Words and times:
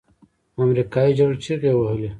امريکايي 0.63 1.11
ژړل 1.17 1.37
چيغې 1.43 1.71
يې 1.73 1.77
وهلې. 1.77 2.09